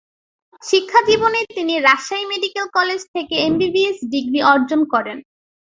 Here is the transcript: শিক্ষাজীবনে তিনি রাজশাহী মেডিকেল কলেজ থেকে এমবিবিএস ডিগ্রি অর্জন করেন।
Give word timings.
শিক্ষাজীবনে 0.63 1.39
তিনি 1.55 1.73
রাজশাহী 1.79 2.25
মেডিকেল 2.31 2.65
কলেজ 2.77 3.01
থেকে 3.15 3.35
এমবিবিএস 3.47 3.97
ডিগ্রি 4.13 4.39
অর্জন 4.51 4.81
করেন। 4.93 5.17